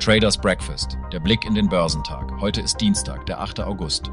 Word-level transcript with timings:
Traders 0.00 0.38
Breakfast, 0.38 0.96
der 1.12 1.18
Blick 1.18 1.44
in 1.44 1.56
den 1.56 1.68
Börsentag. 1.68 2.30
Heute 2.40 2.60
ist 2.60 2.80
Dienstag, 2.80 3.26
der 3.26 3.40
8. 3.40 3.60
August. 3.60 4.12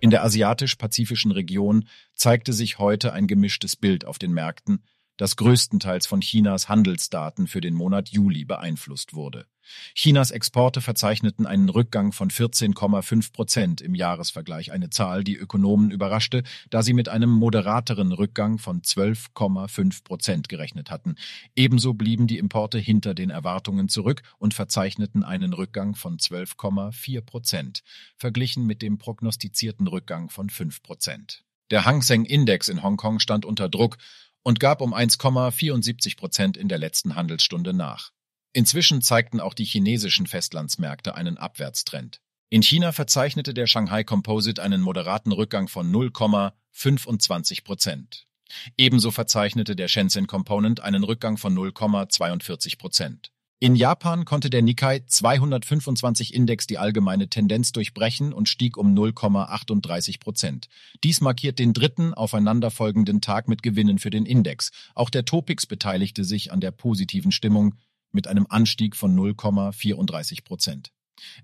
In 0.00 0.10
der 0.10 0.24
asiatisch-pazifischen 0.24 1.30
Region 1.30 1.88
zeigte 2.14 2.52
sich 2.52 2.80
heute 2.80 3.12
ein 3.12 3.28
gemischtes 3.28 3.76
Bild 3.76 4.04
auf 4.04 4.18
den 4.18 4.32
Märkten, 4.32 4.82
das 5.16 5.36
größtenteils 5.36 6.06
von 6.06 6.20
Chinas 6.20 6.68
Handelsdaten 6.68 7.46
für 7.46 7.60
den 7.60 7.74
Monat 7.74 8.08
Juli 8.08 8.44
beeinflusst 8.44 9.14
wurde. 9.14 9.46
Chinas 9.94 10.30
Exporte 10.30 10.80
verzeichneten 10.80 11.46
einen 11.46 11.68
Rückgang 11.68 12.12
von 12.12 12.30
14,5 12.30 13.32
Prozent 13.32 13.80
im 13.80 13.94
Jahresvergleich, 13.94 14.72
eine 14.72 14.90
Zahl, 14.90 15.24
die 15.24 15.36
Ökonomen 15.36 15.90
überraschte, 15.90 16.42
da 16.70 16.82
sie 16.82 16.92
mit 16.92 17.08
einem 17.08 17.30
moderateren 17.30 18.12
Rückgang 18.12 18.58
von 18.58 18.82
12,5 18.82 20.04
Prozent 20.04 20.48
gerechnet 20.48 20.90
hatten. 20.90 21.16
Ebenso 21.56 21.94
blieben 21.94 22.26
die 22.26 22.38
Importe 22.38 22.78
hinter 22.78 23.14
den 23.14 23.30
Erwartungen 23.30 23.88
zurück 23.88 24.22
und 24.38 24.54
verzeichneten 24.54 25.24
einen 25.24 25.52
Rückgang 25.52 25.94
von 25.94 26.18
12,4 26.18 27.22
Prozent, 27.22 27.82
verglichen 28.16 28.66
mit 28.66 28.82
dem 28.82 28.98
prognostizierten 28.98 29.86
Rückgang 29.86 30.28
von 30.28 30.50
5 30.50 30.82
Prozent. 30.82 31.44
Der 31.70 31.86
Hang 31.86 32.02
Seng 32.02 32.26
Index 32.26 32.68
in 32.68 32.82
Hongkong 32.82 33.20
stand 33.20 33.46
unter 33.46 33.70
Druck 33.70 33.96
und 34.44 34.60
gab 34.60 34.80
um 34.80 34.94
1,74 34.94 36.16
Prozent 36.16 36.56
in 36.56 36.68
der 36.68 36.78
letzten 36.78 37.16
Handelsstunde 37.16 37.74
nach. 37.74 38.12
Inzwischen 38.52 39.02
zeigten 39.02 39.40
auch 39.40 39.54
die 39.54 39.64
chinesischen 39.64 40.28
Festlandsmärkte 40.28 41.16
einen 41.16 41.38
Abwärtstrend. 41.38 42.20
In 42.50 42.62
China 42.62 42.92
verzeichnete 42.92 43.52
der 43.52 43.66
Shanghai 43.66 44.04
Composite 44.04 44.62
einen 44.62 44.80
moderaten 44.80 45.32
Rückgang 45.32 45.66
von 45.66 45.92
0,25 45.92 47.64
Prozent. 47.64 48.28
Ebenso 48.76 49.10
verzeichnete 49.10 49.74
der 49.74 49.88
Shenzhen 49.88 50.28
Component 50.28 50.80
einen 50.80 51.02
Rückgang 51.02 51.36
von 51.36 51.56
0,42 51.56 52.78
Prozent. 52.78 53.32
In 53.64 53.76
Japan 53.76 54.26
konnte 54.26 54.50
der 54.50 54.60
Nikkei 54.60 54.98
225 55.06 56.34
Index 56.34 56.66
die 56.66 56.76
allgemeine 56.76 57.30
Tendenz 57.30 57.72
durchbrechen 57.72 58.34
und 58.34 58.46
stieg 58.46 58.76
um 58.76 58.94
0,38 58.94 60.20
Prozent. 60.20 60.68
Dies 61.02 61.22
markiert 61.22 61.58
den 61.58 61.72
dritten 61.72 62.12
aufeinanderfolgenden 62.12 63.22
Tag 63.22 63.48
mit 63.48 63.62
Gewinnen 63.62 63.98
für 63.98 64.10
den 64.10 64.26
Index. 64.26 64.70
Auch 64.94 65.08
der 65.08 65.24
Topix 65.24 65.64
beteiligte 65.64 66.24
sich 66.24 66.52
an 66.52 66.60
der 66.60 66.72
positiven 66.72 67.32
Stimmung 67.32 67.76
mit 68.12 68.28
einem 68.28 68.46
Anstieg 68.50 68.96
von 68.96 69.18
0,34 69.18 70.44
Prozent. 70.44 70.92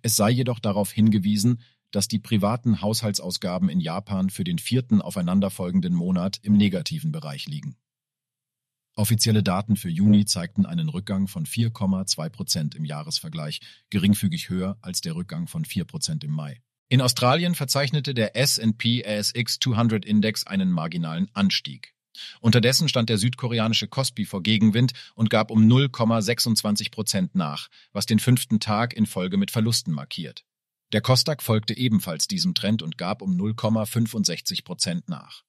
Es 0.03 0.15
sei 0.15 0.29
jedoch 0.29 0.59
darauf 0.59 0.93
hingewiesen, 0.93 1.63
dass 1.91 2.07
die 2.07 2.19
privaten 2.19 2.83
Haushaltsausgaben 2.83 3.71
in 3.71 3.81
Japan 3.81 4.29
für 4.29 4.45
den 4.45 4.59
vierten 4.59 5.01
aufeinanderfolgenden 5.01 5.95
Monat 5.95 6.39
im 6.43 6.53
negativen 6.53 7.13
Bereich 7.13 7.47
liegen. 7.47 7.79
Offizielle 9.01 9.43
Daten 9.43 9.77
für 9.77 9.89
Juni 9.89 10.27
zeigten 10.27 10.67
einen 10.67 10.91
Rückgang 10.91 11.27
von 11.27 11.47
4,2 11.47 12.29
Prozent 12.29 12.75
im 12.75 12.85
Jahresvergleich, 12.85 13.63
geringfügig 13.89 14.51
höher 14.51 14.77
als 14.83 15.01
der 15.01 15.15
Rückgang 15.15 15.47
von 15.47 15.65
4 15.65 15.87
Prozent 15.87 16.23
im 16.23 16.33
Mai. 16.33 16.61
In 16.91 17.01
Australien 17.01 17.55
verzeichnete 17.55 18.13
der 18.13 18.37
S&P 18.37 19.03
ASX 19.03 19.59
200 19.59 20.05
Index 20.05 20.47
einen 20.47 20.71
marginalen 20.71 21.31
Anstieg. 21.33 21.95
Unterdessen 22.43 22.91
stand 22.91 23.09
der 23.09 23.17
südkoreanische 23.17 23.89
Kospi 23.89 24.27
vor 24.27 24.43
Gegenwind 24.43 24.93
und 25.15 25.31
gab 25.31 25.51
um 25.51 25.67
0,26 25.67 26.91
Prozent 26.91 27.35
nach, 27.35 27.69
was 27.95 28.05
den 28.05 28.19
fünften 28.19 28.61
Tag 28.61 28.93
in 28.93 29.07
Folge 29.07 29.39
mit 29.39 29.51
Verlusten 29.51 29.95
markiert. 29.95 30.45
Der 30.93 31.01
Kostak 31.01 31.43
folgte 31.43 31.75
ebenfalls 31.75 32.29
diesem 32.29 32.53
Trend 32.53 32.83
und 32.83 32.99
gab 32.99 33.23
um 33.23 33.35
0,65 33.35 34.63
Prozent 34.63 35.09
nach. 35.09 35.43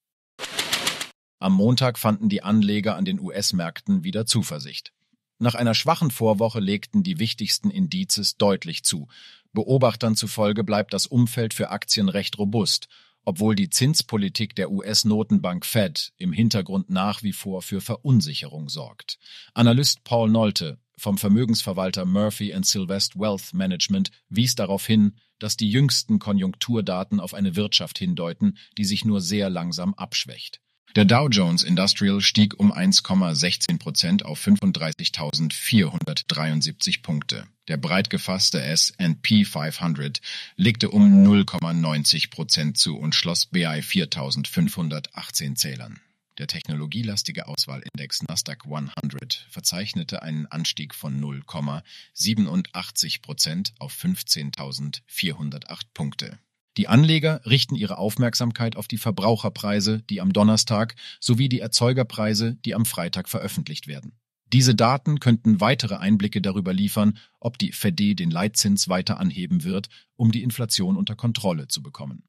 Am 1.42 1.54
Montag 1.54 1.98
fanden 1.98 2.30
die 2.30 2.44
Anleger 2.44 2.96
an 2.96 3.04
den 3.04 3.20
US-Märkten 3.20 4.04
wieder 4.04 4.28
Zuversicht. 4.28 4.94
Nach 5.40 5.56
einer 5.56 5.74
schwachen 5.74 6.12
Vorwoche 6.12 6.60
legten 6.60 7.02
die 7.02 7.18
wichtigsten 7.18 7.72
Indizes 7.72 8.38
deutlich 8.38 8.84
zu. 8.84 9.08
Beobachtern 9.52 10.16
zufolge 10.16 10.64
bleibt 10.64 10.94
das 10.94 11.08
Umfeld 11.08 11.56
für 11.56 11.72
Aktien 11.72 12.10
recht 12.10 12.38
robust, 12.38 12.90
obwohl 13.26 13.56
die 13.56 13.72
Zinspolitik 13.72 14.54
der 14.56 14.70
US-Notenbank 14.70 15.66
Fed 15.66 16.14
im 16.18 16.32
Hintergrund 16.32 16.92
nach 16.92 17.24
wie 17.24 17.34
vor 17.34 17.64
für 17.64 17.82
Verunsicherung 17.82 18.70
sorgt. 18.70 19.18
Analyst 19.56 20.04
Paul 20.04 20.30
Nolte 20.30 20.78
vom 20.96 21.18
Vermögensverwalter 21.18 22.06
Murphy 22.06 22.56
Sylvest 22.62 23.18
Wealth 23.18 23.56
Management 23.56 24.12
wies 24.30 24.54
darauf 24.54 24.86
hin, 24.86 25.16
dass 25.40 25.58
die 25.58 25.72
jüngsten 25.72 26.20
Konjunkturdaten 26.20 27.20
auf 27.20 27.34
eine 27.34 27.56
Wirtschaft 27.56 27.98
hindeuten, 27.98 28.60
die 28.78 28.86
sich 28.86 29.06
nur 29.06 29.22
sehr 29.22 29.50
langsam 29.50 29.96
abschwächt. 29.96 30.62
Der 30.98 31.06
Dow 31.06 31.30
Jones 31.30 31.64
Industrial 31.64 32.20
stieg 32.20 32.60
um 32.60 32.74
1,16 32.74 33.80
Prozent 33.80 34.26
auf 34.26 34.46
35.473 34.46 37.02
Punkte. 37.02 37.48
Der 37.70 37.78
breit 37.78 38.10
gefasste 38.10 38.62
S&P 38.62 39.46
500 39.46 40.20
legte 40.58 40.90
um 40.90 41.26
0,90 41.26 42.30
Prozent 42.30 42.78
zu 42.78 42.98
und 42.98 43.16
schloss 43.16 43.46
bei 43.46 43.80
4.518 43.80 45.56
Zählern. 45.56 46.02
Der 46.38 46.48
technologielastige 46.48 47.48
Auswahlindex 47.48 48.24
Nasdaq 48.24 48.66
100 48.66 49.48
verzeichnete 49.50 50.24
einen 50.24 50.46
Anstieg 50.48 50.94
von 50.94 51.22
0,87 51.22 53.22
Prozent 53.22 53.74
auf 53.80 53.94
15.408 53.94 55.84
Punkte. 55.94 56.38
Die 56.78 56.88
Anleger 56.88 57.42
richten 57.46 57.76
ihre 57.76 57.98
Aufmerksamkeit 57.98 58.76
auf 58.78 58.88
die 58.88 58.98
Verbraucherpreise, 58.98 60.04
die 60.10 60.22
am 60.22 60.32
Donnerstag, 60.32 60.96
sowie 61.20 61.50
die 61.50 61.60
Erzeugerpreise, 61.60 62.56
die 62.66 62.76
am 62.76 62.86
Freitag 62.86 63.28
veröffentlicht 63.28 63.88
werden. 63.88 64.14
Diese 64.54 64.76
Daten 64.76 65.20
könnten 65.20 65.62
weitere 65.62 65.96
Einblicke 65.96 66.42
darüber 66.42 66.74
liefern, 66.74 67.18
ob 67.40 67.58
die 67.58 67.72
Fed 67.72 68.00
den 68.00 68.32
Leitzins 68.32 68.90
weiter 68.90 69.20
anheben 69.20 69.64
wird, 69.64 69.90
um 70.16 70.32
die 70.32 70.44
Inflation 70.44 70.98
unter 70.98 71.16
Kontrolle 71.16 71.68
zu 71.68 71.82
bekommen. 71.82 72.24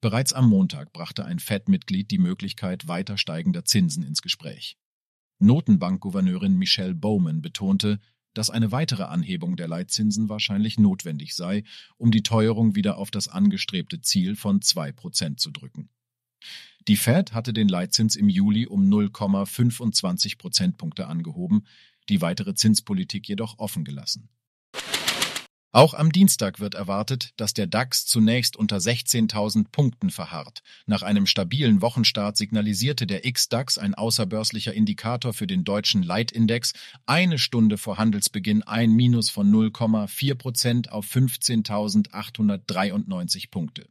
Bereits 0.00 0.32
am 0.32 0.48
Montag 0.48 0.92
brachte 0.92 1.24
ein 1.24 1.40
Fed-Mitglied 1.40 2.10
die 2.12 2.18
Möglichkeit 2.18 2.86
weiter 2.86 3.18
steigender 3.18 3.64
Zinsen 3.64 4.04
ins 4.04 4.22
Gespräch. 4.22 4.76
Notenbankgouverneurin 5.40 6.56
Michelle 6.56 6.94
Bowman 6.94 7.42
betonte, 7.42 7.98
dass 8.38 8.50
eine 8.50 8.70
weitere 8.70 9.02
Anhebung 9.02 9.56
der 9.56 9.66
Leitzinsen 9.66 10.28
wahrscheinlich 10.28 10.78
notwendig 10.78 11.34
sei, 11.34 11.64
um 11.96 12.12
die 12.12 12.22
Teuerung 12.22 12.76
wieder 12.76 12.96
auf 12.96 13.10
das 13.10 13.26
angestrebte 13.26 14.00
Ziel 14.00 14.36
von 14.36 14.62
zwei 14.62 14.92
Prozent 14.92 15.40
zu 15.40 15.50
drücken. 15.50 15.88
Die 16.86 16.94
Fed 16.94 17.32
hatte 17.32 17.52
den 17.52 17.66
Leitzins 17.66 18.14
im 18.14 18.28
Juli 18.28 18.68
um 18.68 18.88
0,25 18.88 20.38
Prozentpunkte 20.38 21.08
angehoben, 21.08 21.66
die 22.08 22.20
weitere 22.20 22.54
Zinspolitik 22.54 23.28
jedoch 23.28 23.58
offen 23.58 23.84
gelassen. 23.84 24.28
Auch 25.70 25.92
am 25.92 26.12
Dienstag 26.12 26.60
wird 26.60 26.74
erwartet, 26.74 27.34
dass 27.36 27.52
der 27.52 27.66
DAX 27.66 28.06
zunächst 28.06 28.56
unter 28.56 28.78
16.000 28.78 29.66
Punkten 29.70 30.08
verharrt. 30.08 30.62
Nach 30.86 31.02
einem 31.02 31.26
stabilen 31.26 31.82
Wochenstart 31.82 32.38
signalisierte 32.38 33.06
der 33.06 33.26
X-DAX, 33.26 33.76
ein 33.76 33.94
außerbörslicher 33.94 34.72
Indikator 34.72 35.34
für 35.34 35.46
den 35.46 35.64
deutschen 35.64 36.02
Leitindex, 36.02 36.72
eine 37.04 37.38
Stunde 37.38 37.76
vor 37.76 37.98
Handelsbeginn 37.98 38.62
ein 38.62 38.92
Minus 38.92 39.28
von 39.28 39.52
0,4 39.52 40.36
Prozent 40.36 40.90
auf 40.90 41.06
15.893 41.06 43.50
Punkte. 43.50 43.86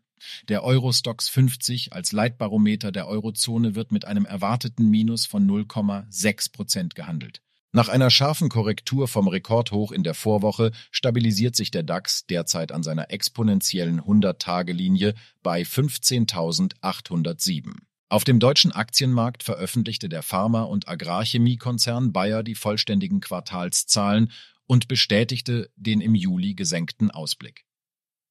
Der 0.50 0.64
Eurostox 0.64 1.30
50 1.30 1.94
als 1.94 2.12
Leitbarometer 2.12 2.92
der 2.92 3.08
Eurozone 3.08 3.76
wird 3.76 3.92
mit 3.92 4.06
einem 4.06 4.26
erwarteten 4.26 4.90
Minus 4.90 5.28
von 5.28 5.48
0,6 5.48 6.52
Prozent 6.52 6.96
gehandelt. 6.96 7.44
Nach 7.78 7.88
einer 7.90 8.10
scharfen 8.10 8.50
Korrektur 8.50 9.08
vom 9.08 9.28
Rekordhoch 9.28 9.92
in 9.92 10.02
der 10.02 10.16
Vorwoche 10.16 10.72
stabilisiert 10.90 11.56
sich 11.56 11.70
der 11.70 11.84
DAX 11.84 12.26
derzeit 12.26 12.72
an 12.72 12.82
seiner 12.82 13.12
exponentiellen 13.12 14.02
100-Tage-Linie 14.02 15.14
bei 15.44 15.62
15.807. 15.62 17.76
Auf 18.10 18.24
dem 18.24 18.40
deutschen 18.40 18.72
Aktienmarkt 18.72 19.44
veröffentlichte 19.44 20.10
der 20.10 20.24
Pharma- 20.24 20.64
und 20.64 20.90
Agrarchemiekonzern 20.90 22.14
Bayer 22.14 22.42
die 22.42 22.56
vollständigen 22.56 23.20
Quartalszahlen 23.20 24.32
und 24.66 24.88
bestätigte 24.88 25.70
den 25.76 26.02
im 26.02 26.16
Juli 26.16 26.56
gesenkten 26.56 27.12
Ausblick. 27.12 27.66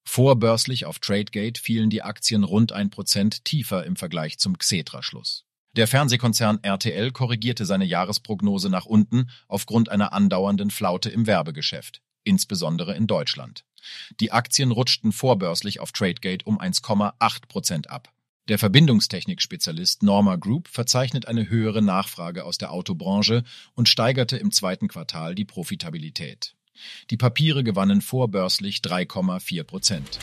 Vorbörslich 0.05 0.87
auf 0.87 0.99
Tradegate 0.99 1.62
fielen 1.62 1.88
die 1.88 2.03
Aktien 2.03 2.43
rund 2.43 2.73
ein 2.73 2.91
Prozent 2.91 3.44
tiefer 3.44 3.87
im 3.87 3.94
Vergleich 3.94 4.41
zum 4.41 4.59
Xetra-Schluss. 4.59 5.46
Der 5.76 5.87
Fernsehkonzern 5.87 6.61
RTL 6.62 7.12
korrigierte 7.12 7.67
seine 7.67 7.84
Jahresprognose 7.84 8.70
nach 8.70 8.87
unten 8.87 9.28
aufgrund 9.46 9.90
einer 9.90 10.14
andauernden 10.14 10.70
Flaute 10.70 11.11
im 11.11 11.26
Werbegeschäft, 11.26 12.00
insbesondere 12.25 12.96
in 12.96 13.06
Deutschland. 13.06 13.64
Die 14.19 14.32
Aktien 14.32 14.70
rutschten 14.70 15.12
vorbörslich 15.12 15.78
auf 15.81 15.93
Tradegate 15.93 16.46
um 16.46 16.58
1,8 16.58 17.46
Prozent 17.46 17.90
ab. 17.90 18.11
Der 18.49 18.58
Verbindungstechnik-Spezialist 18.58 20.02
Norma 20.02 20.37
Group 20.37 20.69
verzeichnet 20.69 21.28
eine 21.28 21.50
höhere 21.50 21.82
Nachfrage 21.82 22.44
aus 22.44 22.56
der 22.56 22.73
Autobranche 22.73 23.43
und 23.75 23.88
steigerte 23.88 24.38
im 24.38 24.52
zweiten 24.52 24.88
Quartal 24.88 25.34
die 25.34 25.44
Profitabilität. 25.44 26.55
Die 27.11 27.17
Papiere 27.19 27.64
gewannen 27.64 28.00
vorbörslich 28.00 28.78
3,4 28.78 29.64
Prozent. 29.64 30.20